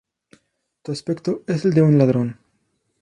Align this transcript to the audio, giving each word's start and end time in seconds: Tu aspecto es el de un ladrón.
Tu 0.81 0.91
aspecto 0.91 1.43
es 1.45 1.63
el 1.63 1.75
de 1.75 1.83
un 1.83 1.99
ladrón. 1.99 2.39